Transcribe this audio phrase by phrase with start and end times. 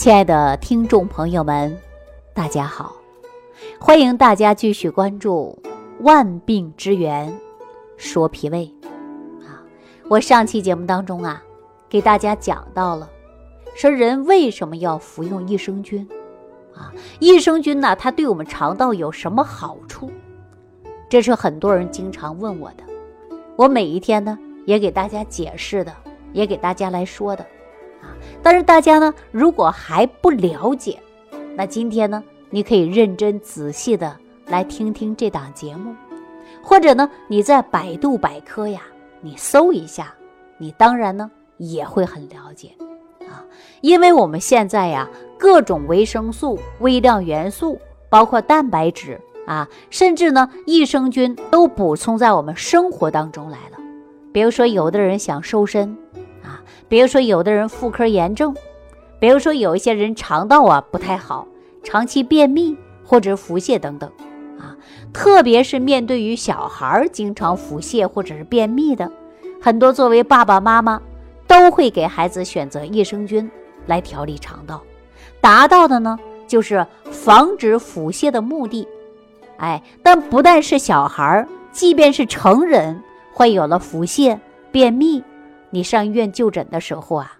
[0.00, 1.78] 亲爱的听众朋友们，
[2.32, 2.96] 大家好！
[3.78, 5.58] 欢迎大家继续关注
[6.02, 7.38] 《万病之源
[7.98, 8.72] 说脾胃》
[9.46, 9.60] 啊。
[10.08, 11.44] 我上期节目当中啊，
[11.86, 13.10] 给大家讲到了，
[13.74, 16.08] 说人为什么要服用益生菌
[16.74, 16.90] 啊？
[17.18, 20.10] 益生菌呢，它对我们肠道有什么好处？
[21.10, 22.84] 这是很多人经常问我的，
[23.54, 25.94] 我每一天呢也给大家解释的，
[26.32, 27.44] 也给大家来说的。
[28.42, 30.98] 但是大家呢，如果还不了解，
[31.54, 35.94] 那今天呢，你可以认真仔细的来听听这档节目，
[36.62, 38.80] 或者呢，你在百度百科呀，
[39.20, 40.14] 你搜一下，
[40.58, 42.70] 你当然呢也会很了解
[43.28, 43.44] 啊，
[43.82, 47.78] 因为我们现在呀，各种维生素、微量元素，
[48.08, 53.76] 包括蛋白质啊，甚至呢益生菌都补充在我们生活当中来了。
[54.32, 55.96] 比如说，有的人想瘦身。
[56.88, 58.54] 比如说，有的人妇科炎症，
[59.18, 61.46] 比如说有一些人肠道啊不太好，
[61.82, 64.10] 长期便秘或者腹泻等等，
[64.58, 64.76] 啊，
[65.12, 69.10] 特别是面对于小孩儿经常腹泻或者是便秘的，
[69.60, 71.00] 很多作为爸爸妈妈
[71.46, 73.50] 都会给孩子选择益生菌
[73.86, 74.82] 来调理肠道，
[75.40, 78.86] 达到的呢就是防止腹泻的目的。
[79.58, 84.38] 哎，但不但是小孩儿，即便是成人，患有了腹泻、
[84.72, 85.22] 便秘。
[85.70, 87.38] 你上医院就诊的时候啊，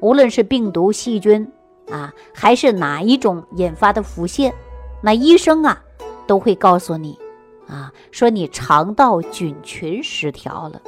[0.00, 1.46] 无论是病毒、细菌
[1.90, 4.52] 啊，还是哪一种引发的腹泻，
[5.02, 5.82] 那医生啊
[6.26, 7.18] 都会告诉你
[7.68, 10.80] 啊，说你肠道菌群失调了，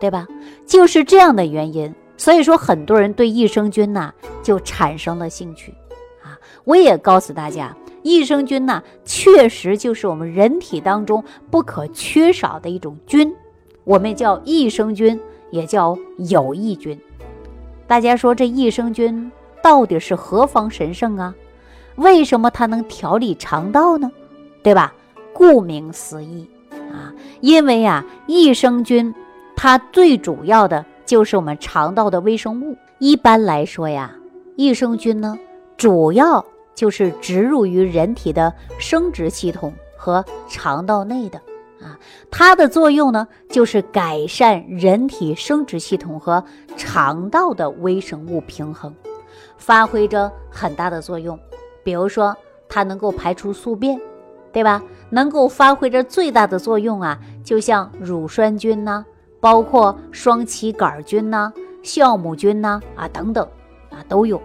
[0.00, 0.26] 对吧？
[0.66, 4.12] 就是这样的原因，所以说很多人对益生菌呐
[4.42, 5.74] 就产生了兴趣
[6.22, 6.38] 啊。
[6.64, 13.34] 我也告诉大家，益生菌呢确实就是我们人体当中不可缺少的一种菌，
[13.84, 15.20] 我们叫益生菌。
[15.50, 16.98] 也叫有益菌，
[17.86, 19.30] 大家说这益生菌
[19.62, 21.34] 到底是何方神圣啊？
[21.96, 24.10] 为什么它能调理肠道呢？
[24.62, 24.94] 对吧？
[25.32, 26.48] 顾名思义
[26.92, 29.14] 啊，因为呀，益生菌
[29.56, 32.76] 它最主要的就是我们肠道的微生物。
[32.98, 34.14] 一般来说呀，
[34.56, 35.38] 益生菌呢，
[35.76, 41.40] 主要就是植入于人体的生殖系统和肠道内的。
[41.88, 41.98] 啊，
[42.30, 46.44] 它的作用呢，就是改善人体生殖系统和
[46.76, 48.94] 肠道的微生物平衡，
[49.56, 51.38] 发挥着很大的作用。
[51.82, 52.36] 比如说，
[52.68, 53.98] 它能够排出宿便，
[54.52, 54.82] 对吧？
[55.10, 59.04] 能够发挥着最大的作用啊，就像乳酸菌呐，
[59.40, 61.50] 包括双歧杆菌呐、
[61.82, 63.48] 酵母菌呐啊等等
[63.90, 64.40] 啊都有。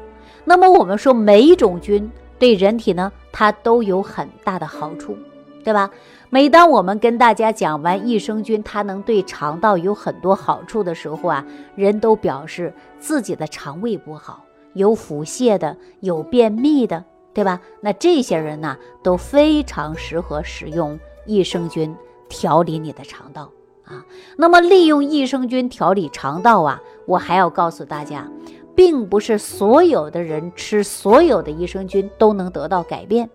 [0.45, 2.09] 那么我们说，每一种菌
[2.39, 5.17] 对人体呢，它都有很大的好处。
[5.63, 5.89] 对吧？
[6.29, 14.43] 每当我们跟大家讲完益生菌，它能对肠道有很多好处的时候啊，人都表示自己的肠胃不好，
[14.73, 17.03] 有腹泻的，有便秘的，
[17.33, 17.61] 对吧？
[17.81, 21.95] 那这些人呢，都非常适合使用益生菌
[22.27, 23.51] 调理你的肠道
[23.85, 24.03] 啊。
[24.35, 28.27] 那么，利用益生菌调理肠道啊，我还要告诉大家，
[28.75, 33.29] 并不是所有的人吃所有的益生菌都能得到改变，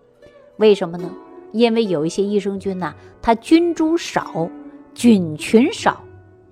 [0.57, 1.09] 为什么呢？
[1.53, 4.49] 因为有一些益生菌呢，它菌株少，
[4.95, 6.03] 菌群少，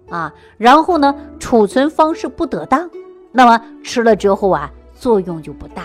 [0.09, 2.91] 啊，然后呢，储存方式不得当，
[3.33, 5.85] 那么吃了之后啊，作用就不大，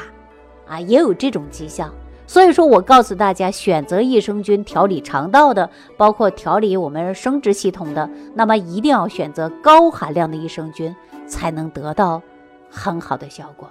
[0.67, 1.93] 啊，也有这种迹象。
[2.27, 10.95] 所以说我告诉大家，选择益生菌调理肠道的，包括调理我们生殖系统的，那么一定要选择高含量的益生菌，
[11.27, 12.21] 才能得到
[12.69, 13.69] 很好的效果。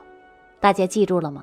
[0.61, 1.43] 大家记住了吗？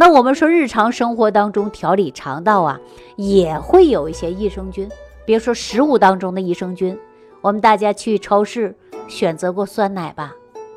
[0.00, 2.78] 那我们说，日常生活当中调理肠道啊，
[3.16, 4.88] 也会有一些益生菌，
[5.26, 6.96] 比如说食物当中的益生菌。
[7.40, 8.72] 我们大家去超市
[9.08, 10.32] 选择过酸奶吧，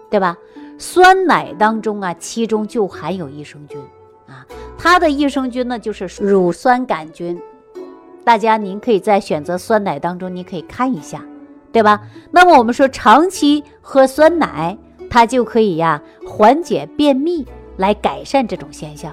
[0.10, 0.36] 对吧？
[0.80, 3.80] 酸奶当中啊，其中就含有益生菌
[4.26, 4.44] 啊，
[4.76, 7.40] 它的益生菌呢就是乳酸杆菌。
[8.24, 11.24] 大家您可以在选择酸奶当中，你可以看一下，
[11.72, 12.02] 对吧？
[12.32, 14.76] 那么我们说，长期喝酸奶，
[15.12, 17.46] 它就可以呀缓解便秘。
[17.82, 19.12] 来改善这种现象。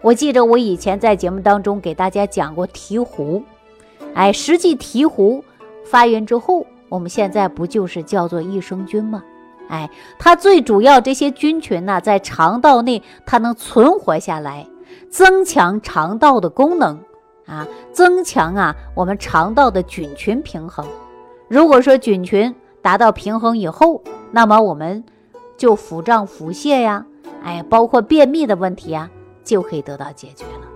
[0.00, 3.42] 我记着我以前在节目当中给大家讲过醍醐，
[4.14, 5.42] 哎，实际醍醐
[5.84, 9.24] 发源之后，我们现在不就是叫做益生菌吗？
[9.68, 14.66] 哎，它最主要这些菌群呢，在肠道内它能存活下来，
[15.10, 17.00] 增强肠道的功能
[17.46, 20.86] 啊，增强啊我们肠道的菌群平衡。
[21.48, 25.02] 如果说菌群达到平衡以后，那么我们
[25.56, 27.04] 就腹胀腹泻呀。
[27.42, 29.10] 哎，包括便秘的问题啊，
[29.44, 30.66] 就可以得到解决了，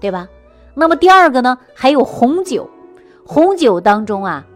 [0.00, 0.28] 对吧？
[0.74, 2.68] 那么第二个呢，还有红酒，
[3.26, 4.46] 红酒当中啊，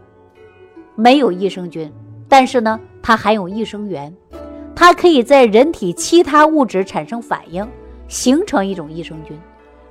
[0.95, 1.91] 没有益生菌，
[2.29, 4.15] 但是呢，它含有益生元，
[4.75, 7.67] 它可以在人体其他物质产生反应，
[8.07, 9.37] 形成一种益生菌。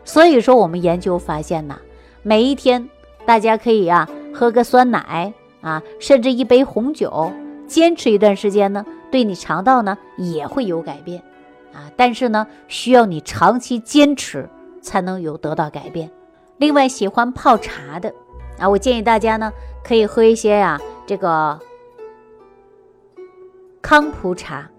[0.05, 1.77] 所以说，我们研究发现呐，
[2.23, 2.89] 每一天
[3.27, 7.31] 大家可以啊喝个酸奶啊，甚至一杯红酒，
[7.67, 11.23] 坚持一段时间呢，对你肠道呢也会有改变
[11.73, 11.91] 啊。
[11.97, 14.49] 但是呢，需要你长期坚持
[14.81, 16.11] 才能有得到改变。
[16.59, 18.13] 另外，喜欢泡茶的
[18.59, 19.53] 啊，我建议大家呢
[19.83, 21.59] 可以喝一些呀这个
[23.81, 24.71] 康普茶，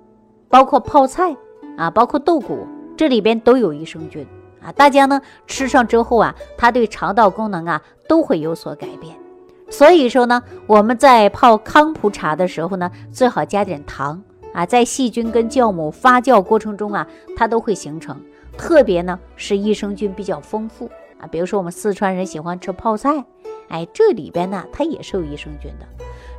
[0.47, 1.35] 包括泡菜
[1.77, 4.25] 啊，包括豆鼓，这里边都有益生菌。
[4.61, 9.13] 啊，大家呢吃上之后啊，它对肠道功能啊都会有所改变。
[9.69, 14.23] 所以说呢，我们在泡康普茶的时候呢，最好加点糖
[14.53, 18.21] 啊，在细菌跟酵母发酵过程中啊，它都会形成。
[18.57, 23.25] 特别呢是益生菌比较丰富啊，比如说我们四川人喜欢吃泡菜，
[23.67, 25.87] 哎，这里边呢它也是有益生菌的。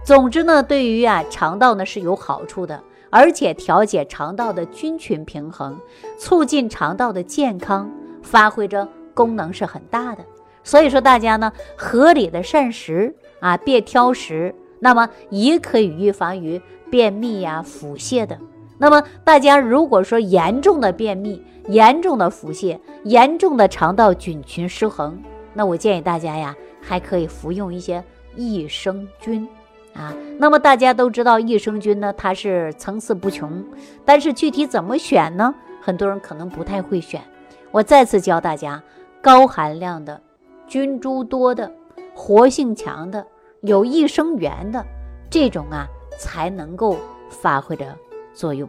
[0.04, 2.80] 总之呢，对于啊肠道呢是有好处的，
[3.10, 5.78] 而且调节肠道的菌群平衡，
[6.18, 7.90] 促进肠道的健康。
[8.22, 10.24] 发挥着功能是很大的，
[10.62, 16.58] 所以说大家呢合理的膳食啊，别挑食，那么也可以预防于
[16.94, 18.38] 便秘呀、腹泻的。
[18.78, 25.20] 那么大家如果说严重的便秘、严重的腹泻、严重的肠道菌群失衡，
[25.54, 28.04] 那我建议大家呀，还可以服用一些
[28.36, 29.44] 益生菌
[29.92, 30.14] 啊。
[30.38, 33.64] 那么大家都知道益生菌呢，它是层次不穷，
[34.04, 35.52] 但是具体怎么选呢？
[35.82, 37.20] 很多人可能不太会选。
[37.72, 38.80] 我再次教大家，
[39.20, 40.20] 高含量的、
[40.68, 41.72] 菌株多的、
[42.14, 43.26] 活性强的、
[43.62, 44.86] 有益生元的
[45.28, 45.88] 这种啊，
[46.18, 46.96] 才能够
[47.28, 47.96] 发挥着
[48.32, 48.68] 作用。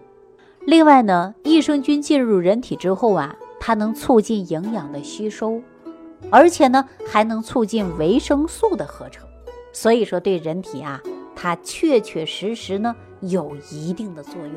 [0.61, 5.61] 另外呢，益生菌进入人体之后啊，它能促进营养的吸收，
[6.31, 9.27] 而且呢，还能促进维生素的合成。
[9.71, 11.01] 所以说，对人体啊，
[11.35, 14.55] 它确确实实呢，有一定的作用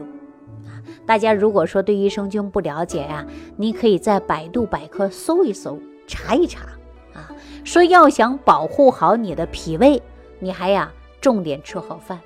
[0.67, 0.81] 啊。
[1.05, 3.26] 大家如果说对益生菌不了解呀，
[3.56, 6.67] 你可以在百度百科搜一搜，查一查
[7.12, 7.29] 啊。
[7.64, 10.00] 说要想保护好你的脾胃，
[10.38, 12.19] 你还呀重点吃好饭。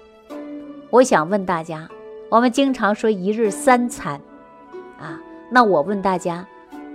[0.93, 1.89] 我想问大家，
[2.29, 4.21] 我们经常说一日三餐
[4.99, 5.19] 啊，
[5.51, 6.47] 那我问大家，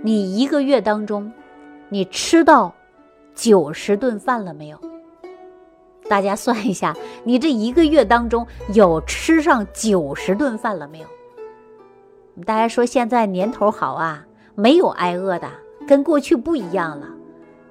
[0.04, 1.34] 你一个月当中，
[1.90, 2.72] 你吃到
[3.34, 4.80] 九十顿饭了没有？
[6.08, 11.08] 大家算一下，你这一个月当中有吃上九十顿饭了没有？
[12.46, 14.24] 大家说现在年头好啊，
[14.54, 15.50] 没有挨饿的，
[15.88, 17.08] 跟过去不一样了。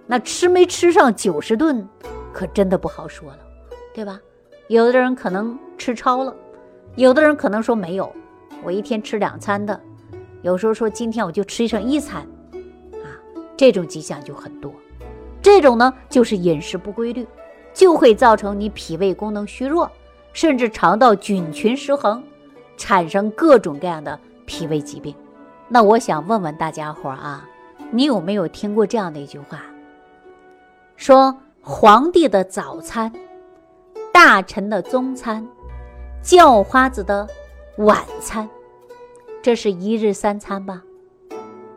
[0.09, 1.89] 那吃没吃上九十顿，
[2.33, 3.39] 可真的不好说了，
[3.95, 4.21] 对吧？
[4.67, 6.35] 有的人可能吃超了，
[6.95, 8.13] 有的人可能说没有，
[8.63, 9.81] 我一天吃两餐的，
[10.43, 12.23] 有时候说今天我就吃上一餐，
[13.03, 13.07] 啊，
[13.57, 14.73] 这种迹象就很多。
[15.43, 17.27] 这种呢，就是饮食不规律，
[17.73, 19.91] 就会造成你脾胃功能虚弱，
[20.33, 22.23] 甚至肠道菌群失衡，
[22.77, 24.19] 产生各种各样的。
[24.49, 25.13] 脾胃疾病，
[25.69, 27.45] 那我想问问大家伙啊，
[27.91, 29.61] 你有没有听过这样的一句话？
[30.95, 33.13] 说皇帝的早餐，
[34.13, 35.45] 大臣的中餐，
[36.27, 37.25] 叫花子的
[37.77, 38.49] 晚餐，
[39.41, 40.83] 这是一日三餐吧？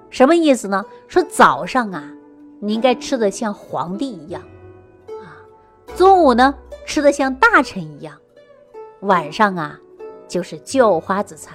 [0.09, 0.83] 什么意思呢？
[1.07, 2.11] 说早上啊，
[2.59, 4.41] 你应该吃的像皇帝一样
[5.07, 5.45] 啊；
[5.95, 8.15] 中午呢，吃的像大臣一样；
[9.01, 9.79] 晚上啊，
[10.27, 11.53] 就是叫花子餐。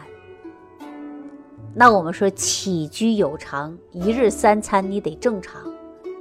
[1.75, 5.61] 那我们说起居有常，一日三餐你得正常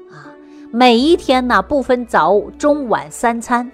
[0.10, 0.34] 啊。
[0.72, 3.72] 每一天呢，不分早中晚三餐，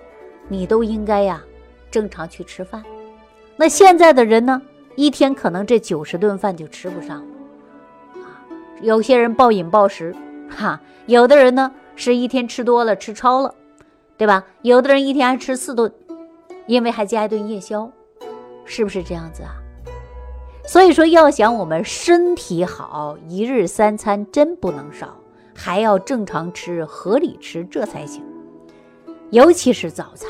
[0.49, 1.41] 你都应该呀
[1.89, 2.83] 正常去吃饭。
[3.55, 4.61] 那现在的人呢，
[4.95, 8.41] 一天可能这九十顿饭就吃不上了啊。
[8.81, 10.15] 有些人暴饮暴食，
[10.49, 13.53] 哈，有的人呢是一天吃多了吃超了，
[14.17, 14.45] 对吧？
[14.61, 15.91] 有的人一天还吃四顿，
[16.67, 17.91] 因为还加一顿夜宵，
[18.65, 19.55] 是不是这样子啊？
[20.65, 25.17] 所以说，要想我们身体好，一日三餐真不能少，
[25.55, 28.23] 还要正常吃、合理吃，这才行。
[29.31, 30.29] 尤其是早餐。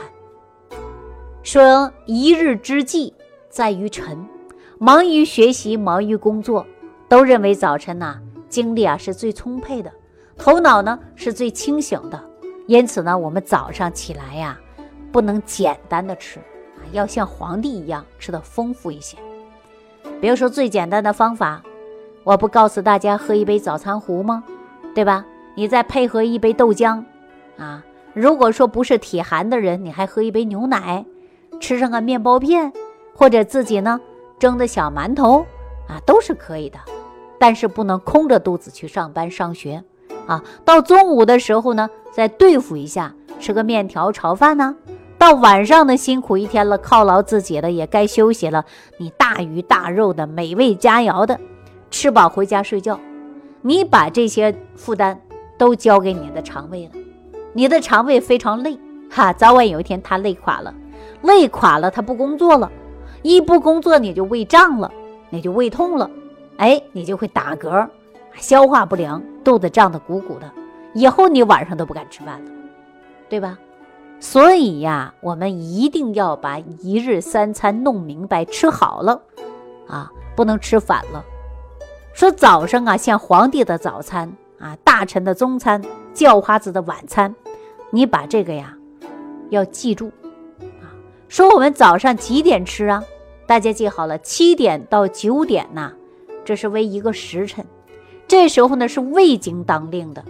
[1.42, 3.14] 说一日之计
[3.50, 4.26] 在于晨，
[4.78, 6.66] 忙于学习、忙于工作，
[7.08, 8.20] 都认为早晨呐，
[8.50, 9.92] 精力啊是最充沛的，
[10.38, 12.22] 头脑呢是最清醒的。
[12.68, 14.60] 因此呢，我们早上起来呀，
[15.12, 19.18] 不能简单的吃啊，要像皇帝一样吃的丰富一些。
[20.22, 21.64] 比如说最简单的方法，
[22.24, 24.44] 我不告诉大家喝一杯早餐糊吗？
[24.94, 25.26] 对吧？
[25.56, 27.04] 你再配合一杯豆浆，
[27.58, 31.06] 啊，如果说不是体寒的人，你还喝一杯牛奶，
[31.60, 32.72] 吃上个面包片，
[33.14, 34.00] 或者自己呢
[34.40, 35.46] 蒸的小馒头，
[35.88, 36.80] 啊，都是可以的。
[37.38, 39.84] 但是不能空着肚子去上班上学，
[40.28, 44.76] 啊，到中午的时候呢，再对付一下，吃个面条炒饭呢。
[45.18, 48.66] 到晚上呢，辛苦一天了，犒劳自己了，也该休息了。
[48.98, 51.40] 你大鱼大肉的美味佳肴的，
[51.92, 53.00] 吃饱回家睡觉
[53.62, 55.20] 你把这些负担
[55.58, 56.92] 都交给你的肠胃了，
[57.54, 58.78] 你的肠胃非常累，
[59.10, 60.74] 哈，早晚有一天它累垮了，
[61.22, 62.72] 累垮了它不工作了，
[63.22, 64.92] 一不工作你就胃胀了，
[65.30, 66.10] 你就胃痛了，
[66.58, 67.88] 哎，你就会打嗝，
[68.36, 70.52] 消化不良，肚子胀得鼓鼓的，
[70.94, 72.52] 以后你晚上都不敢吃饭了，
[73.28, 73.58] 对吧？
[74.22, 79.22] 所以呀，我们一定要把一日三餐弄明白，吃好了，
[79.88, 81.24] 啊，不能吃反了。
[82.14, 84.30] 说早上啊，像皇帝的早餐
[84.60, 85.82] 啊，大臣的中餐，
[86.14, 87.34] 叫花子的晚餐，
[87.92, 88.76] 你把这个呀
[89.52, 90.12] 要记住。
[91.30, 93.04] 说我们早上几点吃啊？
[93.46, 95.94] 大家记好了，七点到九点呐，
[96.44, 97.64] 这是为一个时辰，
[98.28, 100.26] 这时候呢是胃经当令的。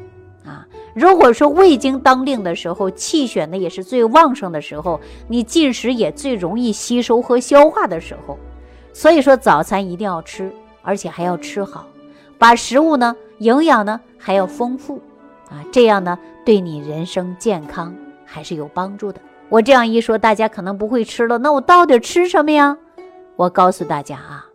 [0.46, 8.38] 啊，如果说胃经当令的时候，气血呢也是最旺盛的时候，你进食也最容易吸收和消化的时候，
[8.92, 10.52] 所以说早餐一定要吃，
[10.82, 11.88] 而且还要吃好，
[12.38, 15.02] 把食物呢营养呢还要丰富，
[15.50, 19.22] 啊，这样呢对你人生健康还是有帮助的。
[19.50, 22.78] 我这样一说，大家可能不会吃了，那我到底吃什么呀？
[23.36, 24.46] 我告诉大家啊，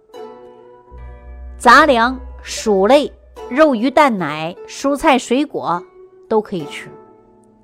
[1.59, 3.13] 杂粮、薯类。
[3.51, 5.81] 肉、鱼、蛋、奶、蔬菜、水果
[6.31, 6.89] 都可以吃，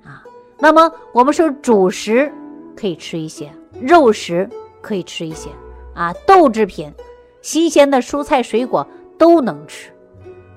[0.03, 0.23] 啊，
[0.59, 2.31] 那么我们说主食
[2.75, 4.47] 可以吃一些，肉食
[4.79, 5.49] 可以吃一些，
[5.95, 6.93] 啊，豆制品、
[7.41, 9.91] 新鲜的蔬菜、水果都能吃，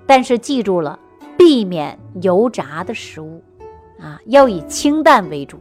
[0.07, 0.99] 但是记住了，
[1.39, 3.43] 避免油炸的食物，
[3.99, 5.59] 啊，要以清淡为主，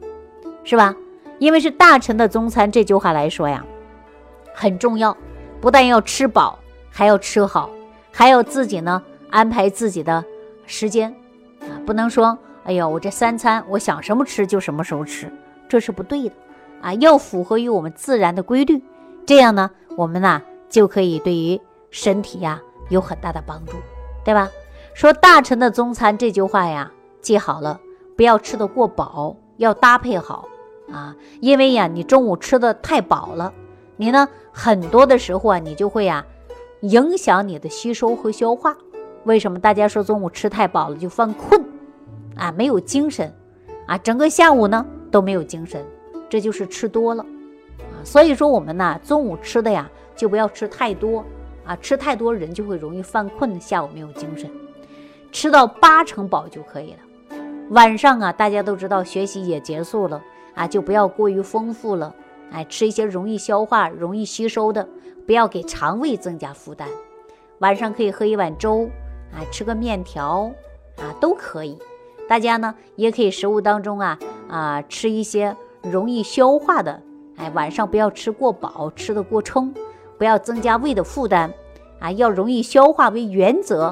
[0.64, 0.96] 是吧？
[1.40, 3.66] 因为是大臣的中餐，这句话来说呀，
[4.54, 5.16] 很重要，
[5.60, 6.58] 不但要吃饱，
[6.90, 7.70] 还要吃好，
[8.12, 9.02] 还要自己呢。
[9.30, 10.24] 安排自己的
[10.68, 11.12] 时间
[11.62, 15.28] 啊，不能说哎呦，我这三餐我想什么吃就什么时候吃，
[15.68, 16.36] 这是不对的
[16.84, 18.80] 啊，要符合于我们自然的规律，
[19.26, 20.40] 这样呢，我们呢
[20.70, 23.74] 就可以对于身体呀有很大的帮助，
[24.24, 24.50] 对吧？
[24.94, 27.80] 说大臣的中餐这句话呀，记好了，
[28.16, 30.48] 不要吃得过饱，要搭配好
[30.94, 33.52] 啊，因为呀，你中午吃的太饱了，
[33.98, 36.24] 你呢很多的时候啊，你就会呀
[36.82, 38.78] 影响你的吸收和消化。
[39.24, 41.60] 为什么大家说中午吃太饱了就犯困
[42.36, 42.52] 啊？
[42.52, 43.34] 没有精神
[43.88, 45.84] 啊，整个下午呢都没有精神，
[46.30, 47.26] 这就是吃多了
[47.80, 47.98] 啊。
[48.04, 51.26] 所以说我们呢中午吃的呀就不要吃太多
[51.66, 54.48] 啊，吃太多人就会容易犯困，下午没有精神。
[55.32, 57.00] 吃到八成饱就可以了。
[57.70, 60.22] 晚上啊，大家都知道学习也结束了
[60.56, 62.14] 啊，就不要过于丰富了，
[62.52, 64.88] 哎，吃一些容易消化、容易吸收的，
[65.26, 66.88] 不要给肠胃增加负担。
[67.60, 68.90] 晚上可以喝一碗粥。
[69.36, 70.52] 啊，吃个面条
[70.98, 71.76] 啊都可以。
[72.30, 77.02] 大家呢也可以食物当中啊啊吃一些容易消化的。
[77.38, 79.74] 哎，晚上不要吃过饱，吃的过撑，
[80.20, 81.52] 不要增加胃的负担。
[82.00, 83.86] 啊，要容易消化为原则。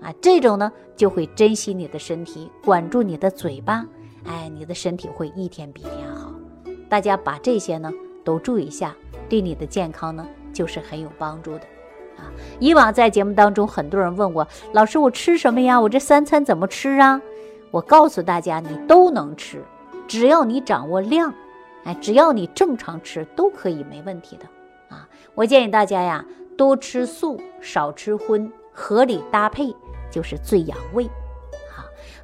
[0.00, 3.84] 啊，这种呢就会珍惜你的身体，管住你的嘴巴。
[4.26, 6.32] 哎，你的身体会一天比一天好。
[6.88, 7.90] 大家把这些呢
[8.24, 8.94] 都注意一下，
[9.28, 11.60] 对你的健康呢就是很有帮助的。
[12.16, 15.80] 啊，以往在节目当中，很多人问我，老师，我吃什么呀？
[15.80, 17.20] 我这三餐怎么吃啊？
[17.70, 19.62] 我告诉大家，你都能吃，
[20.06, 21.34] 只要你掌握量，
[21.82, 24.46] 哎，只要你正常吃，都可以没问题的。
[24.94, 26.24] 啊，我建议大家呀，
[26.56, 29.74] 多吃素，少吃荤，合理搭配
[30.08, 31.10] 就是最养胃。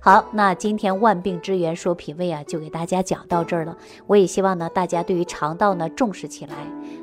[0.03, 3.77] 好，那今天万病之源说脾胃啊，就给大家讲到这儿了。
[4.07, 6.55] 我也希望呢，大家对于肠道呢重视起来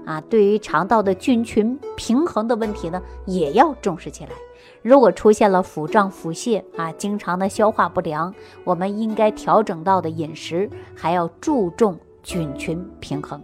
[0.03, 4.31] 啊，对于肠道的菌群平衡的问题呢，也要重视起来。
[4.81, 13.41] 如果出现了腹胀、腹泻啊，经常的消化不良，我们应该调整到的饮食还要注重菌群平衡。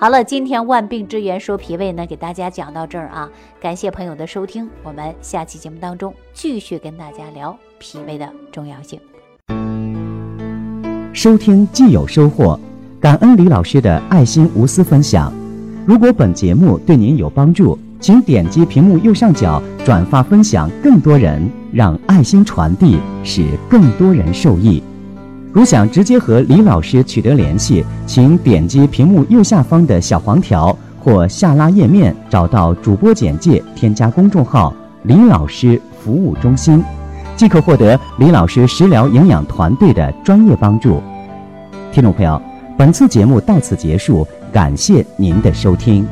[0.00, 3.30] 好了，今天万病之源说脾胃呢，给大家讲到这儿啊，
[3.60, 7.56] 感谢朋友的收听，我们下期节目当中继续跟大家聊。
[7.78, 8.98] 脾胃的重要性。
[11.12, 12.58] 收听既有收获，
[12.98, 15.32] 感恩李老师的爱心无私分享。
[15.86, 24.82] 如果本节目对您有帮助，请点击屏幕右上角转发分享，更多人让爱心传递，使更多人受益。
[25.56, 34.70] 如想直接和李老师取得联系，请点击屏幕右下方的小黄条或下拉页面，找到主播简介，添加公众号
[35.04, 36.84] “李老师服务中心”。
[37.36, 41.00] 即可获得李老师食疗营养团队的专业帮助。
[41.90, 42.38] 听众朋友，
[42.76, 46.06] 本次节目到此结束，感谢您的收听。